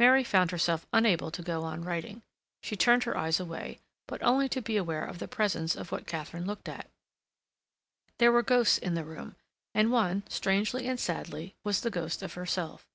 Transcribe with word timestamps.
Mary 0.00 0.24
found 0.24 0.50
herself 0.50 0.84
unable 0.92 1.30
to 1.30 1.44
go 1.44 1.62
on 1.62 1.84
writing. 1.84 2.22
She 2.60 2.74
turned 2.74 3.04
her 3.04 3.16
eyes 3.16 3.38
away, 3.38 3.78
but 4.08 4.20
only 4.20 4.48
to 4.48 4.60
be 4.60 4.76
aware 4.76 5.04
of 5.04 5.20
the 5.20 5.28
presence 5.28 5.76
of 5.76 5.92
what 5.92 6.08
Katharine 6.08 6.44
looked 6.44 6.68
at. 6.68 6.90
There 8.18 8.32
were 8.32 8.42
ghosts 8.42 8.78
in 8.78 8.94
the 8.94 9.04
room, 9.04 9.36
and 9.72 9.92
one, 9.92 10.24
strangely 10.28 10.88
and 10.88 10.98
sadly, 10.98 11.54
was 11.62 11.82
the 11.82 11.88
ghost 11.90 12.20
of 12.20 12.34
herself. 12.34 12.88